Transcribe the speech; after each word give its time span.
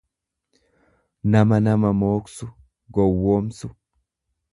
nama 1.31 1.55
nama 1.65 1.89
mooksu, 1.99 2.45
gowwoomsu. 2.93 3.67